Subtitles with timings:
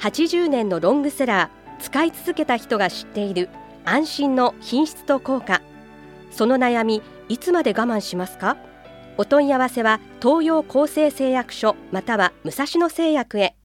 [0.00, 3.48] 80年のロングセラー使い続けた人が知っている
[3.84, 5.60] 安心の品質と効果。
[6.30, 8.56] その悩みいつまで我慢しますか？
[9.16, 13.56] お問い合わせは東洋厚生製薬所または武蔵野製薬へ。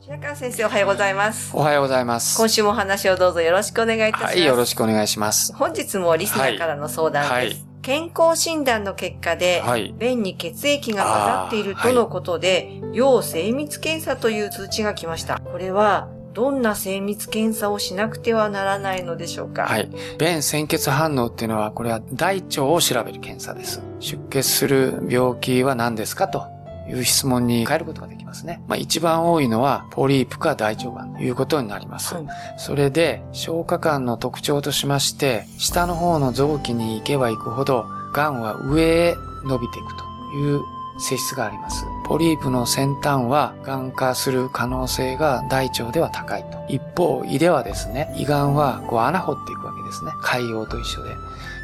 [0.00, 1.54] 白川先生おはようございます。
[1.54, 2.38] おはようございます。
[2.38, 5.54] 今週もお話をどうぞよろしくお願いいたします、はい、よろしくお願いします。
[5.54, 15.38] 本日もリスナーからの相談です、はいはい健康診断の結果で、はい便に血液が混ざっているとのことで、要精密検査という通知が来ました。
[15.38, 19.66] これは、どんな精密検査をしなくてはならないのでしょうか？
[19.66, 19.88] はい。
[20.18, 23.80] 便潜血反応っていうのは、これは大腸を調べる検査です。
[24.00, 26.55] 出血する病気は何ですかと
[26.88, 28.62] いう質問に変えることができますね。
[28.68, 32.14] まあ一番多いのは、ポリープか大腸がんということになります。
[32.14, 32.26] はい
[32.58, 40.04] それで、消化管の特徴としまして、下の方の臓器に行けば行くほど、癌は上へ伸びていくと
[40.36, 40.62] いう
[40.98, 41.84] 性質があります。
[42.06, 46.64] ポリープの先端は癌化する可能性が大腸では高いと。
[46.68, 50.12] 一方、胃ではですね、胃がんはこう穴掘っていくわけですね。
[50.22, 51.10] 海洋と一緒で。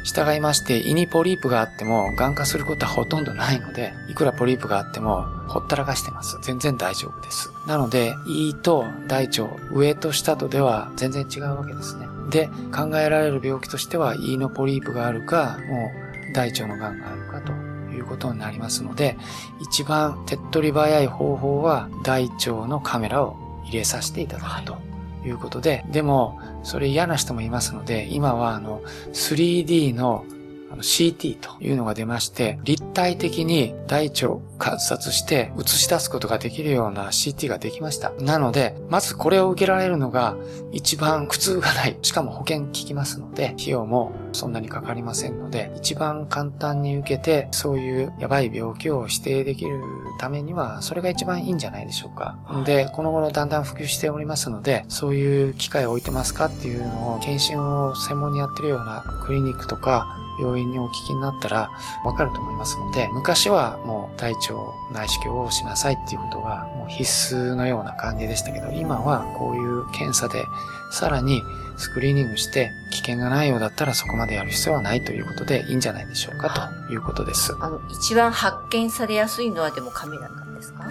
[0.03, 6.37] 従いまして、胃にポリープがあっても、癌化することはほとんどないので、いくらポリープがあっても、ほったらかしてます。
[6.41, 7.49] 全然大丈夫です。
[7.65, 12.05] なので、胃と大腸、上と下とでは全然違うわけですね。
[12.29, 15.89] で、考えられる病気としては、胃のポリープがあるか、も
[16.29, 17.72] う大腸の癌があるかと
[18.13, 19.17] ことになりますので、
[19.59, 24.77] 一番手っ取り早い方法は、大腸のカメラを入れさせていただくと。
[25.25, 28.81] いうことで、でも、それ嫌な人もいますので、今はあの、
[29.13, 30.42] 3D のあの
[30.77, 38.11] CT というのが出まして、立体的に大腸を観察して映し出すことができるような CT ができました。
[38.19, 40.35] なので、まずこれを受けられるのが
[40.71, 41.97] 一番苦痛がない。
[42.01, 49.81] しかも保険効きますので、費用もそんなにかかりませんので、一番簡単に受けて、そういうやばい病気を指定できる
[50.19, 52.37] ためには、それが一番いいんじゃないでしょうか。
[52.65, 61.69] で、この頃だんだん普及しておりますので、そういう機械を置いてますかっていうのを、検診を専門にやってるようなクリニックとか、病院にお聞きになったら
[62.03, 64.53] わかると思いますので、昔はもう大腸
[64.91, 70.43] 内視鏡をしなさいっていうことがもう必須のような感じでしたけど、今はこういう検査で
[70.91, 71.41] さらに
[71.77, 77.55] スクリーニングして危険がないようだったらそこまでやる必要はないということでいいんじゃないでしょうかということです。
[77.59, 80.89] あの、一番発見されやすいのはでもカメラなんですか？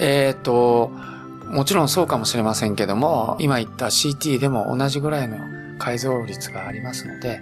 [0.00, 0.90] えっ、と、
[1.46, 5.38] もちろんそうかもしれませんけども、今言った CT でも同じぐらいの
[5.78, 7.40] 改造率がありますので、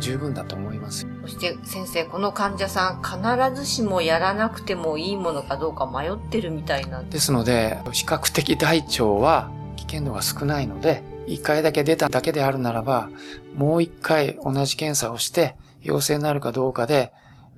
[0.00, 1.06] 十分だと思います。
[1.22, 7.12] そして先生、この患者さん必ずしもやらなくてもいいものかどうか迷ってるみたいなんで。
[7.12, 13.10] ですので、比較的大腸は危険度が少ないので、一回だけ出ただけであるならば、
[13.54, 17.12] もう一回同じ検査をして、陽性になるかどうかで、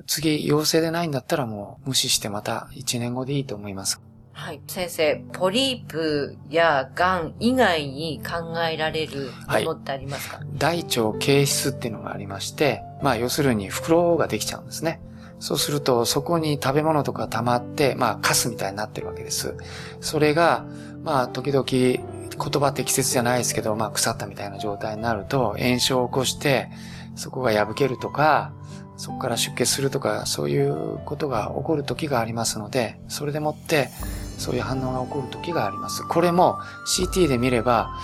[0.07, 4.01] 次陽性でないんだったらもう無視してまた1年後でいいと思います。
[4.33, 4.61] はい。
[4.67, 15.01] 先生、ポリープや癌以外に考えられるものってありますか、大腸形質っていうのがありまして、まあ要するに袋ができちゃうんですね。
[15.41, 19.57] そうするとそこに食べ物とか溜まって、まあカスみたいになってるわけです。
[20.01, 20.65] それが、
[21.03, 21.65] まあ時々
[22.43, 26.71] 言葉適切じゃないですけど、まあ腐ったみたいな状態になると炎症を起こして、
[27.15, 28.53] そこが破けるとか、
[28.97, 33.89] そこから出血するとか、そういうことが起こる時がありますので、それでもって、
[34.37, 36.06] そういう反応が起こる時があります。
[36.06, 37.95] これも CT で見れば、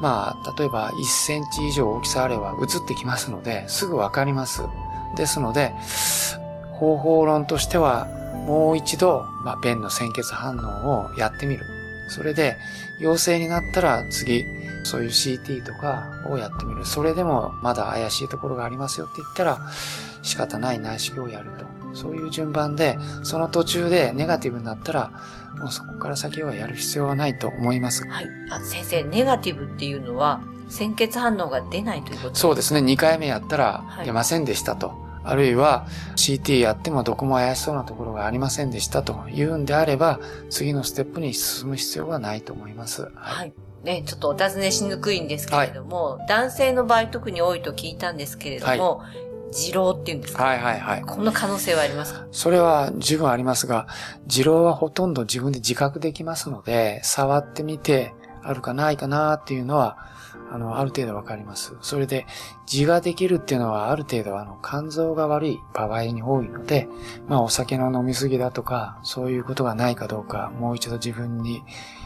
[0.00, 4.62] まあ、例えば1センチ以上大きさあれば映ってきますので、すぐわかります。
[5.16, 5.74] ですので、
[6.72, 8.06] 方法論としては、
[8.46, 11.75] もう一度、まあ、便の鮮血反応をやってみる。
[12.08, 12.58] それで、
[12.98, 14.46] 陽性になったら次、
[14.84, 16.84] そういう CT とかをやってみる。
[16.86, 19.60] それでもまだ怪しいところがありますよって言ったら、
[20.22, 21.66] 仕方ない内視鏡をやると。
[21.94, 25.10] そういう順番で、その途中でネガティブになったら、
[25.58, 28.06] もうそこから先はやる必要はないと思います。
[28.06, 28.26] はい。
[28.50, 32.80] あ、先生、ネガティブっていうのは、鮮血反応が出ないということそうですね。
[32.80, 35.05] 2回目やったら出ませんでしたと。
[35.26, 35.86] あるいは
[36.16, 40.20] CT やってもどこも怪しそうなところがありませんでしたというんであれば、
[40.50, 43.10] 次のステップに進む必要はないと思います。
[43.14, 43.52] はい。
[43.82, 49.02] ね、ちょっとお尋ねしにくいんですけれども、男性の場合特に多いと聞いたんですけれども、
[49.52, 51.02] 二郎っていうんですか、はいはいはい。
[51.02, 52.26] この可能性はありますか？
[52.32, 53.86] それは十分ありますが、
[54.26, 58.12] 二郎はほとんど自分で自覚できますので、触ってみて、
[58.42, 59.98] あるかないかなっていうのは、
[60.52, 61.76] あの、ある程度わかります。
[61.80, 62.26] それで、
[62.66, 66.88] 痔ができるっていうのはある程度あの、肝臓が悪い場合に多いので、
[67.28, 71.62] まあお酒の飲みすぎだとか、そういうことがないかどうか、もう一度自分に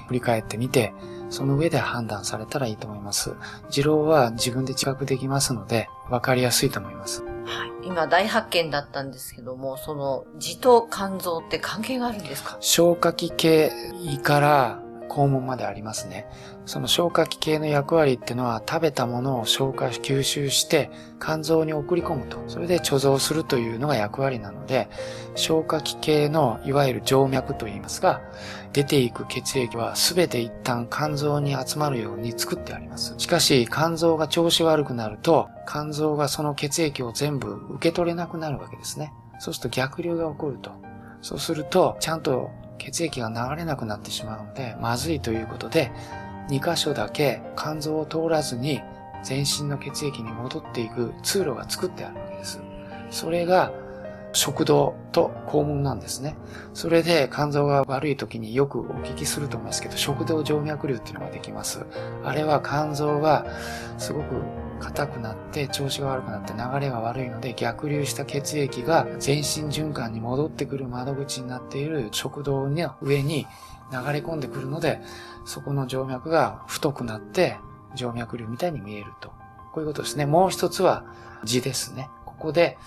[0.09, 0.93] 振り返ってみて、
[1.29, 3.35] その上で判断されたらいいと思います。
[3.71, 7.23] 持論は自分で知覚できますので、わかりやすいと思います。
[7.23, 7.87] はい。
[7.87, 12.57] 今大発見だったんですけども、その痔と肝臓って関係があるんですか？
[12.61, 13.73] 消化器系
[14.03, 16.27] 胃から肛門までありますね。
[16.65, 20.91] その消化器系の役割っていうのは食べたものを消化吸収して
[21.21, 22.39] 肝臓に送り込むと。
[22.47, 24.89] それで貯蔵するというのが役割なので、
[25.35, 28.21] 消化器系のいわゆる静脈と言いますが、
[28.73, 33.15] 出ていく血液は全て一旦肝臓に集まるように作ってあります。
[33.19, 39.13] しかし肝臓が調子悪くなると、肝臓がその血液を全部受け取れなくなるわけですね。
[39.41, 40.71] そうすると逆流が起こると。
[41.23, 45.93] そうすると、ちゃんと血液が流れなくなってしまうので、まずいということで、
[46.49, 48.83] 2箇所だけ肝臓を通らずに
[49.23, 52.61] 全身の血液に戻っていく通路が作ってあるわけです。
[53.11, 53.73] それが
[54.33, 56.37] 食道と肛門なんですね。
[56.73, 61.85] それで肝臓が悪い時によくお聞きすると思いますけど、食道静脈瘤っていうのができます。
[62.25, 63.45] あれは肝臓が
[63.99, 64.37] すごく
[64.81, 73.47] 硬くなって調子が悪くなって流れが悪いので逆流した血液が全身循環に戻ってくる窓口になっている食道の上に
[73.93, 75.01] 流れ込んでくるので、
[75.45, 77.59] そこの静脈が太くなって
[77.95, 79.31] 静脈瘤みたいに見えると。
[79.73, 80.27] こういうことですね。
[80.27, 81.05] もう一つは
[81.45, 82.09] 字ですね。
[82.25, 82.79] ここで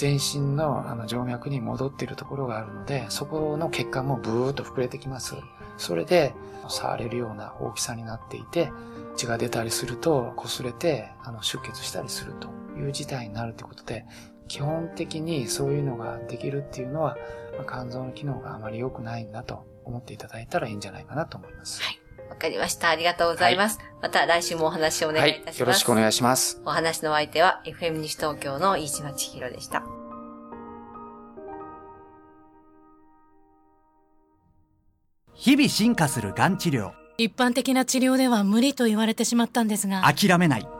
[0.00, 5.34] 全身のあの静脈に戻っているところがあるので、そこの血管もブーっと膨れてきます。
[5.76, 6.32] それで
[6.68, 8.72] 触れるような大きさになっていて、
[9.14, 12.48] 血が出たりすると擦れてあの出血したりすると
[12.78, 14.06] いう事態になるということで、
[14.48, 17.18] 基本的にそういうのができるっていうのは、
[17.58, 21.82] まあ、肝臓の機能があまり良くないんだと思っていただいたらいいんじゃないかなと思います。
[21.82, 21.99] はい。
[22.40, 22.88] わかりました。
[22.88, 23.78] ありがとうございます。
[23.78, 25.56] はい、また来週もお話をお願いいたします。
[25.56, 25.60] はい。
[25.60, 26.62] よろしくお願いします。
[26.64, 29.82] お話の相手は FM 西東京の飯島千尋でした。
[35.34, 40.79] 日々進化するがん治療一般的な治療では無理と言われてしまったんですが諦めない